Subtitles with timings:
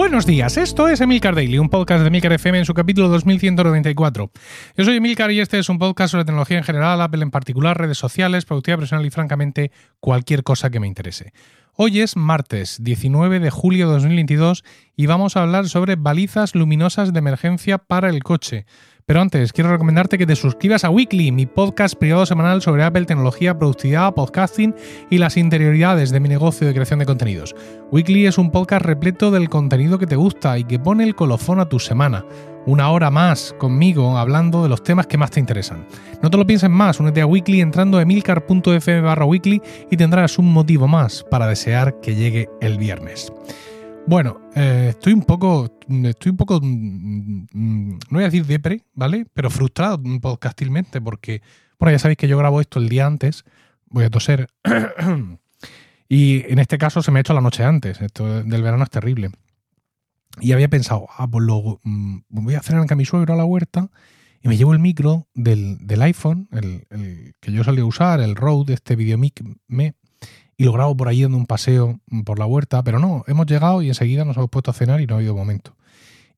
[0.00, 4.30] Buenos días, esto es Emilcar Daily, un podcast de Emilcar FM en su capítulo 2194.
[4.78, 7.76] Yo soy Emilcar y este es un podcast sobre tecnología en general, Apple en particular,
[7.76, 11.34] redes sociales, productividad personal y francamente cualquier cosa que me interese.
[11.74, 14.64] Hoy es martes 19 de julio de 2022
[14.96, 18.64] y vamos a hablar sobre balizas luminosas de emergencia para el coche.
[19.10, 23.06] Pero antes, quiero recomendarte que te suscribas a Weekly, mi podcast privado semanal sobre Apple,
[23.06, 24.72] tecnología, productividad, podcasting
[25.10, 27.56] y las interioridades de mi negocio de creación de contenidos.
[27.90, 31.58] Weekly es un podcast repleto del contenido que te gusta y que pone el colofón
[31.58, 32.24] a tu semana.
[32.66, 35.88] Una hora más conmigo hablando de los temas que más te interesan.
[36.22, 40.38] No te lo pienses más, únete a Weekly entrando a emilcar.fm barra weekly y tendrás
[40.38, 43.32] un motivo más para desear que llegue el viernes.
[44.06, 48.82] Bueno, eh, estoy un poco, estoy un poco, mm, mm, no voy a decir depre,
[48.94, 49.26] ¿vale?
[49.34, 51.42] Pero frustrado podcastilmente porque,
[51.78, 53.44] bueno, ya sabéis que yo grabo esto el día antes,
[53.86, 54.48] voy a toser,
[56.08, 58.90] y en este caso se me ha hecho la noche antes, esto del verano es
[58.90, 59.30] terrible.
[60.40, 61.44] Y había pensado, ah, pues
[61.82, 63.90] mm, voy a hacer a mi suegro a la huerta
[64.42, 68.74] y me llevo el micro del, iPhone, el, el, que yo solía usar, el Rode,
[68.74, 69.94] este VideoMic Me,
[70.60, 73.80] y lo grabo por ahí dando un paseo por la huerta, pero no, hemos llegado
[73.80, 75.74] y enseguida nos hemos puesto a cenar y no ha habido momento.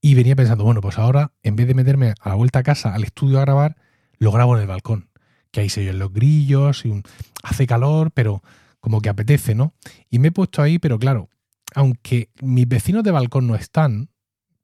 [0.00, 2.92] Y venía pensando, bueno, pues ahora, en vez de meterme a la vuelta a casa,
[2.92, 3.76] al estudio a grabar,
[4.18, 5.08] lo grabo en el balcón,
[5.52, 7.00] que ahí se oyen los grillos, y
[7.44, 8.42] hace calor, pero
[8.80, 9.72] como que apetece, ¿no?
[10.10, 11.28] Y me he puesto ahí, pero claro,
[11.76, 14.10] aunque mis vecinos de balcón no están,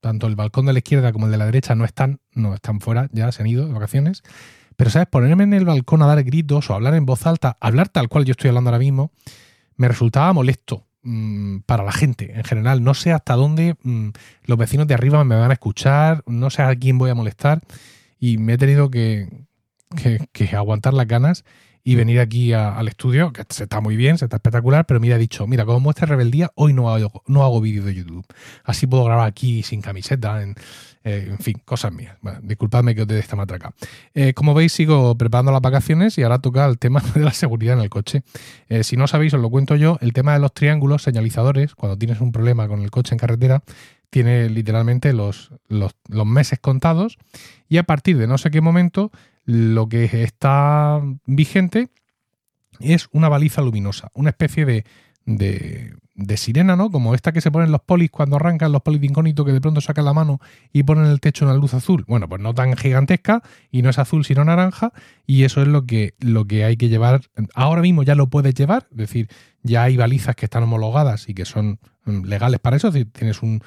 [0.00, 2.80] tanto el balcón de la izquierda como el de la derecha no están, no están
[2.80, 4.24] fuera, ya se han ido de vacaciones,
[4.76, 5.08] pero, ¿sabes?
[5.08, 8.24] Ponerme en el balcón a dar gritos o hablar en voz alta, hablar tal cual
[8.24, 9.12] yo estoy hablando ahora mismo,
[9.76, 12.82] me resultaba molesto mm, para la gente en general.
[12.82, 14.08] No sé hasta dónde mm,
[14.44, 17.60] los vecinos de arriba me van a escuchar, no sé a quién voy a molestar
[18.18, 19.28] y me he tenido que,
[20.56, 21.44] aguantar las ganas
[21.82, 25.16] y venir aquí al estudio, que se está muy bien, se está espectacular, pero mira,
[25.16, 28.24] he dicho, mira, como muestra rebeldía, hoy no hago, no hago vídeo de YouTube.
[28.64, 30.42] Así puedo grabar aquí sin camiseta,
[31.04, 32.16] eh, fin, cosas mías.
[32.42, 33.74] Disculpadme que os dé esta matraca.
[34.14, 37.76] Eh, como veis, sigo preparando las vacaciones y ahora toca el tema de la seguridad
[37.76, 38.22] en el coche.
[38.70, 41.98] Eh, si no sabéis, os lo cuento yo, el tema de los triángulos señalizadores, cuando
[41.98, 43.62] tienes un problema con el coche en carretera,
[44.08, 47.18] tiene literalmente los, los meses contados
[47.68, 49.10] y a partir de no sé qué momento
[49.44, 51.88] lo que está vigente
[52.80, 54.84] es una baliza luminosa, una especie de,
[55.26, 55.96] de,
[56.36, 56.90] sirena, ¿no?
[56.90, 59.60] Como esta que se ponen los polis cuando arrancan los polis de incógnito que de
[59.60, 60.40] pronto sacan la mano
[60.72, 62.04] y ponen el techo una luz azul.
[62.06, 64.92] Bueno, pues no tan gigantesca y no es azul sino naranja
[65.26, 67.22] y eso es lo que, lo que hay que llevar.
[67.54, 69.28] Ahora mismo ya lo puedes llevar, es decir,
[69.62, 73.10] ya hay balizas que están homologadas y que son mm, legales para eso, es decir,
[73.12, 73.62] tienes un,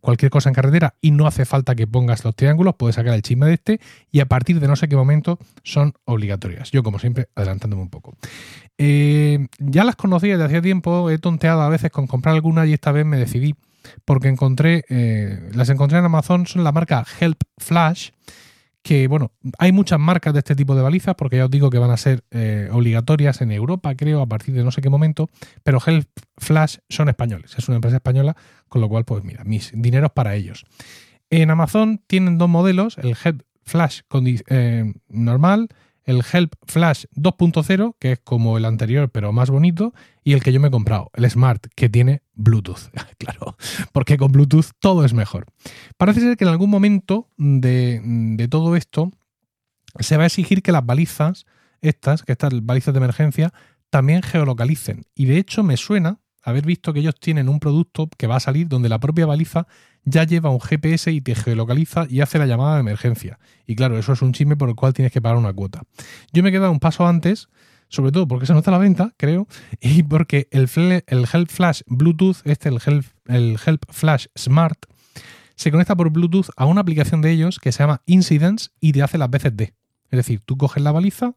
[0.00, 3.22] cualquier cosa en carretera y no hace falta que pongas los triángulos, puedes sacar el
[3.22, 6.70] chisme de este y a partir de no sé qué momento son obligatorias.
[6.70, 8.16] Yo, como siempre, adelantándome un poco.
[8.76, 12.72] Eh, ya las conocía desde hace tiempo, he tonteado a veces con comprar algunas y
[12.72, 13.54] esta vez me decidí
[14.04, 18.10] porque encontré, eh, las encontré en Amazon, son la marca Help Flash
[18.88, 21.76] que, bueno, hay muchas marcas de este tipo de balizas, porque ya os digo que
[21.76, 25.28] van a ser eh, obligatorias en Europa, creo, a partir de no sé qué momento,
[25.62, 28.34] pero Help Flash son españoles, es una empresa española,
[28.66, 30.64] con lo cual, pues mira, mis dineros para ellos.
[31.28, 34.00] En Amazon tienen dos modelos, el Help Flash
[34.48, 35.68] eh, normal
[36.08, 39.92] el Help Flash 2.0, que es como el anterior pero más bonito,
[40.24, 42.90] y el que yo me he comprado, el Smart, que tiene Bluetooth.
[43.18, 43.58] claro,
[43.92, 45.44] porque con Bluetooth todo es mejor.
[45.98, 49.12] Parece ser que en algún momento de, de todo esto
[50.00, 51.44] se va a exigir que las balizas,
[51.82, 53.52] estas, que estas balizas de emergencia,
[53.90, 55.04] también geolocalicen.
[55.14, 58.40] Y de hecho me suena haber visto que ellos tienen un producto que va a
[58.40, 59.66] salir donde la propia baliza
[60.08, 63.38] ya lleva un GPS y te geolocaliza y hace la llamada de emergencia.
[63.66, 65.82] Y claro, eso es un chisme por el cual tienes que pagar una cuota.
[66.32, 67.48] Yo me he quedado un paso antes,
[67.88, 69.46] sobre todo porque se nota la venta, creo,
[69.80, 70.68] y porque el,
[71.06, 74.78] el Help Flash Bluetooth, este, el Help, el Help Flash Smart,
[75.56, 79.02] se conecta por Bluetooth a una aplicación de ellos que se llama Incidents y te
[79.02, 79.74] hace las veces de.
[80.10, 81.34] Es decir, tú coges la baliza,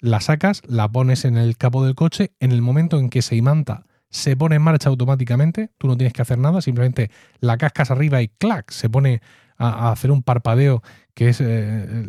[0.00, 3.36] la sacas, la pones en el capó del coche, en el momento en que se
[3.36, 7.10] imanta se pone en marcha automáticamente, tú no tienes que hacer nada, simplemente
[7.40, 9.22] la cascas arriba y clac, se pone
[9.56, 10.82] a, hacer un parpadeo
[11.14, 12.06] que es eh,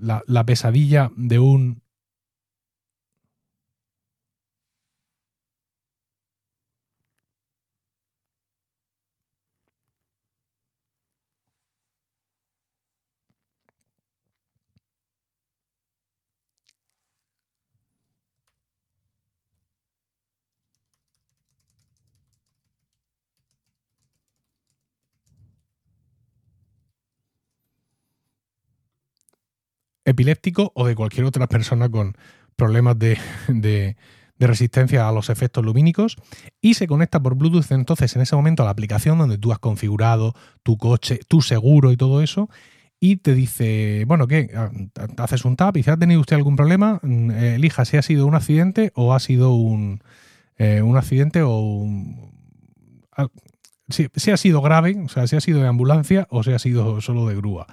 [0.00, 1.81] la pesadilla de un
[30.04, 32.16] epiléptico o de cualquier otra persona con
[32.56, 33.18] problemas de,
[34.42, 36.16] de resistencia a los efectos lumínicos
[36.60, 39.60] y se conecta por Bluetooth entonces en ese momento a la aplicación donde tú has
[39.60, 40.34] configurado
[40.64, 42.50] tu coche, tu seguro y todo eso
[42.98, 44.50] y te dice, bueno, ¿qué?
[44.54, 44.70] Ah,
[45.18, 47.00] haces un tap y si ¿ha tenido usted algún problema?
[47.02, 50.02] Mm, elija si ha sido un accidente o ha sido un,
[50.56, 52.32] eh, un accidente o un,
[53.92, 57.00] si, ha sido grave, o sea, si ha sido de ambulancia o si ha sido
[57.00, 57.66] solo de grúa.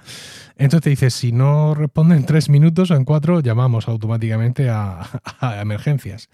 [0.56, 5.00] Entonces te dice, si no responde en tres minutos o en cuatro, llamamos automáticamente a,
[5.60, 6.28] emergencias.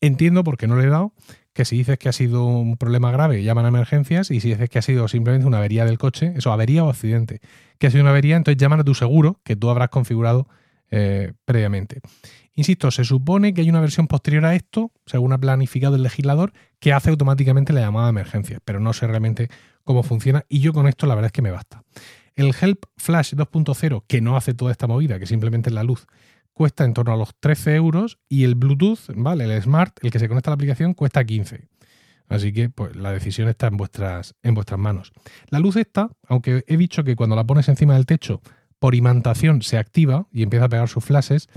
[0.00, 1.12] Entiendo, porque no le he dado,
[1.52, 4.70] que si dices que ha sido un problema grave, llaman a emergencias, y si dices
[4.70, 7.40] que ha sido simplemente una avería del coche, eso, avería o accidente,
[7.78, 10.48] que ha sido una avería, entonces llaman a tu seguro que tú habrás configurado
[10.90, 12.00] eh, previamente.
[12.54, 16.52] Insisto, se supone que hay una versión posterior a esto, según ha planificado el legislador,
[16.80, 19.48] que hace automáticamente la llamada de emergencia, pero no sé realmente
[19.84, 21.82] cómo funciona y yo con esto la verdad es que me basta.
[22.34, 26.06] El Help Flash 2.0, que no hace toda esta movida, que simplemente es la luz,
[26.52, 29.44] cuesta en torno a los 13 euros y el Bluetooth, ¿vale?
[29.44, 31.68] El Smart, el que se conecta a la aplicación, cuesta 15.
[32.28, 35.12] Así que pues, la decisión está en vuestras, en vuestras manos.
[35.48, 38.40] La luz está, aunque he dicho que cuando la pones encima del techo,
[38.78, 41.48] por imantación se activa y empieza a pegar sus flashes,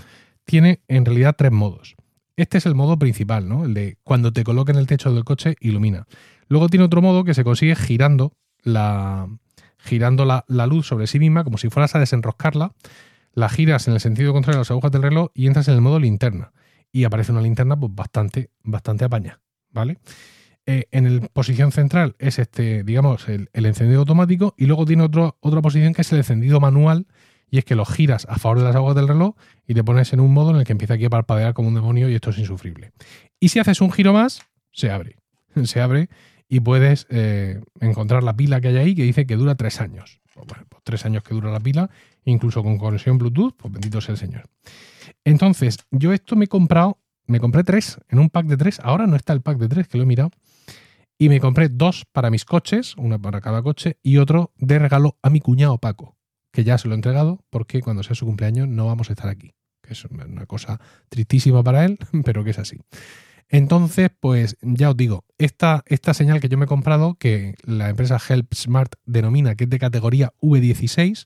[0.45, 1.95] tiene en realidad tres modos.
[2.37, 3.65] Este es el modo principal, ¿no?
[3.65, 6.07] El de cuando te coloque en el techo del coche, ilumina.
[6.47, 8.33] Luego tiene otro modo que se consigue girando
[8.63, 9.27] la,
[9.77, 12.73] girando la, luz sobre sí misma, como si fueras a desenroscarla.
[13.33, 15.81] La giras en el sentido contrario a las agujas del reloj y entras en el
[15.81, 16.51] modo linterna.
[16.91, 19.97] Y aparece una linterna pues, bastante, bastante apaña, ¿vale?
[20.65, 25.37] Eh, en el posición central es este, digamos, el, encendido automático y luego tiene otro,
[25.41, 27.05] otra posición que es el encendido manual
[27.55, 29.33] y es que lo giras a favor de las aguas del reloj
[29.65, 31.75] y te pones en un modo en el que empieza aquí a parpadear como un
[31.75, 32.91] demonio y esto es insufrible.
[33.39, 34.41] Y si haces un giro más,
[34.73, 35.15] se abre.
[35.63, 36.09] Se abre
[36.49, 40.19] y puedes eh, encontrar la pila que hay ahí que dice que dura tres años.
[40.33, 41.89] Pues bueno, pues tres años que dura la pila,
[42.25, 44.49] incluso con conexión Bluetooth, pues bendito sea el Señor.
[45.23, 48.81] Entonces, yo esto me he comprado, me compré tres en un pack de tres.
[48.83, 50.31] Ahora no está el pack de tres, que lo he mirado.
[51.17, 55.17] Y me compré dos para mis coches, una para cada coche, y otro de regalo
[55.21, 56.17] a mi cuñado Paco
[56.55, 59.29] que ya se lo he entregado porque cuando sea su cumpleaños no vamos a estar
[59.29, 59.53] aquí.
[59.83, 60.79] Que es una cosa
[61.09, 62.79] tristísima para él, pero que es así.
[63.49, 67.89] Entonces, pues ya os digo, esta, esta señal que yo me he comprado, que la
[67.89, 71.25] empresa Help Smart denomina que es de categoría V16,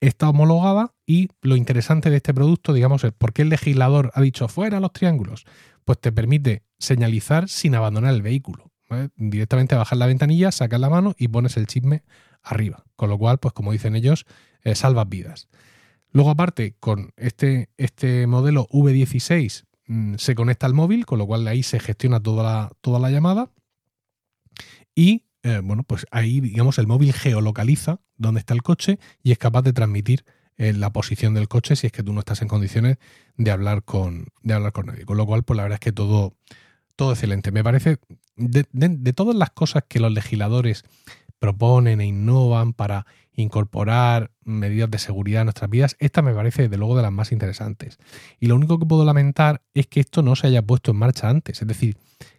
[0.00, 4.20] está homologada y lo interesante de este producto, digamos, es por qué el legislador ha
[4.20, 5.44] dicho fuera los triángulos,
[5.84, 8.72] pues te permite señalizar sin abandonar el vehículo.
[9.16, 12.02] Directamente bajar la ventanilla, sacas la mano y pones el chisme
[12.42, 12.84] arriba.
[12.96, 14.26] Con lo cual, pues como dicen ellos,
[14.62, 15.48] eh, salvas vidas.
[16.10, 21.46] Luego, aparte, con este, este modelo V16 mm, se conecta al móvil, con lo cual
[21.46, 23.50] ahí se gestiona toda la, toda la llamada.
[24.94, 29.38] Y eh, bueno, pues ahí, digamos, el móvil geolocaliza dónde está el coche y es
[29.38, 30.24] capaz de transmitir
[30.56, 32.98] eh, la posición del coche si es que tú no estás en condiciones
[33.36, 35.04] de hablar con, de hablar con nadie.
[35.04, 36.34] Con lo cual, pues la verdad es que todo,
[36.96, 37.52] todo excelente.
[37.52, 37.98] Me parece,
[38.36, 40.84] de todas las cosas que los legisladores
[41.38, 46.76] proponen e innovan para incorporar medidas de seguridad en nuestras vidas, esta me parece desde
[46.76, 47.98] luego de las más interesantes.
[48.40, 51.28] Y lo único que puedo lamentar es que esto no se haya puesto en marcha
[51.28, 51.96] antes, es decir,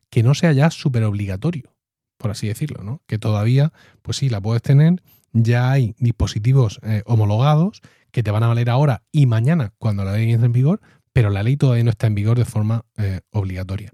[0.10, 1.74] que no sea ya súper obligatorio,
[2.18, 3.01] por así decirlo, ¿no?
[3.07, 5.01] Que todavía, pues sí, la puedes tener,
[5.31, 7.81] ya hay dispositivos eh, homologados
[8.12, 10.81] que te van a valer ahora y mañana cuando la ley entre en vigor,
[11.13, 13.91] pero la ley todavía no está en vigor de forma eh, obligatoria.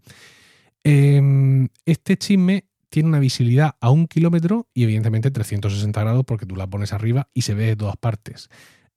[0.83, 6.55] Em, este chisme tiene una visibilidad a un kilómetro y evidentemente 360 grados porque tú
[6.55, 8.47] la pones arriba y se ve de todas partes.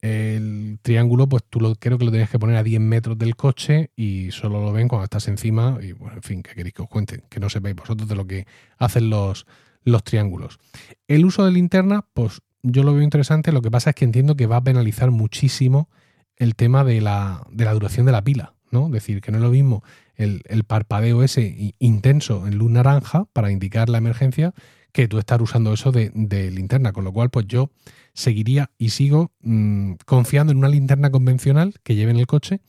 [0.01, 3.35] El triángulo, pues tú lo, creo que lo tenías que poner a 10 metros del
[3.35, 5.81] coche y solo lo ven cuando estás encima.
[5.83, 8.25] Y bueno, en fin, que queréis que os cuente, que no sepáis vosotros de lo
[8.25, 8.47] que
[8.79, 9.47] hacen los,
[9.83, 10.61] los triángulos.
[11.09, 13.51] El uso de linterna, pues yo lo veo interesante.
[13.51, 15.91] Lo que pasa es que entiendo que va a penalizar muchísimo
[16.37, 18.55] el tema de la, de la duración de la pila.
[18.71, 18.89] ¿No?
[18.89, 19.83] Decir, que no es lo mismo
[20.19, 24.53] el, parpadeo ese intenso en luz naranja para indicar la emergencia
[24.93, 26.11] que tú estar usando eso de,
[26.51, 26.93] linterna.
[26.93, 27.71] Con lo cual, pues yo
[28.15, 32.61] seguiría y sigo mm, confiando en una linterna convencional que lleve en el coche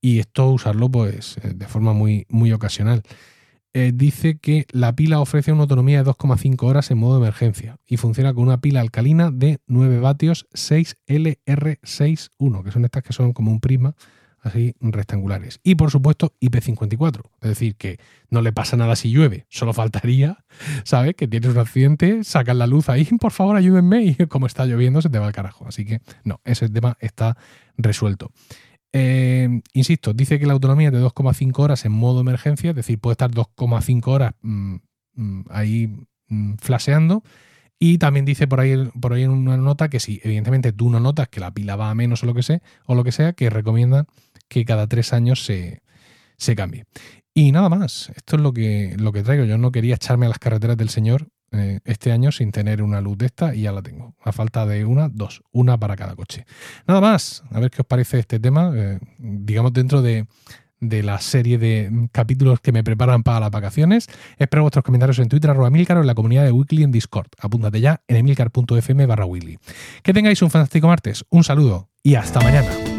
[0.00, 3.02] y esto usarlo pues eh, de forma muy, muy ocasional.
[3.72, 7.98] Eh, dice que la pila ofrece una autonomía de 2,5 horas en modo emergencia y
[7.98, 13.52] funciona con una pila alcalina de 9 vatios 6LR61, que son estas que son como
[13.52, 13.94] un prisma
[14.42, 15.60] así rectangulares.
[15.62, 17.98] Y por supuesto IP54, es decir, que
[18.30, 20.44] no le pasa nada si llueve, solo faltaría,
[20.84, 21.14] ¿sabes?
[21.14, 25.02] Que tienes un accidente, sacas la luz ahí, por favor ayúdenme y como está lloviendo
[25.02, 25.66] se te va al carajo.
[25.66, 27.36] Así que no, ese tema está
[27.76, 28.30] resuelto.
[28.92, 32.98] Eh, insisto, dice que la autonomía es de 2,5 horas en modo emergencia, es decir,
[32.98, 34.76] puede estar 2,5 horas mm,
[35.14, 37.22] mm, ahí mm, flaseando.
[37.82, 41.00] Y también dice por ahí, por ahí en una nota que si evidentemente tú no
[41.00, 43.32] notas que la pila va a menos o lo que sea, o lo que sea,
[43.32, 44.06] que recomienda
[44.50, 45.80] que cada tres años se,
[46.36, 46.84] se cambie.
[47.32, 49.44] Y nada más, esto es lo que, lo que traigo.
[49.44, 53.00] Yo no quería echarme a las carreteras del Señor eh, este año sin tener una
[53.00, 54.14] luz de esta y ya la tengo.
[54.22, 56.44] A falta de una, dos, una para cada coche.
[56.86, 60.26] Nada más, a ver qué os parece este tema, eh, digamos dentro de,
[60.80, 64.08] de la serie de capítulos que me preparan para las vacaciones.
[64.36, 67.28] Espero vuestros comentarios en Twitter, arroba Emilcar o en la comunidad de Weekly en Discord.
[67.38, 69.58] Apúntate ya en emilcar.fm barra Weekly.
[70.02, 72.89] Que tengáis un fantástico martes, un saludo y hasta mañana.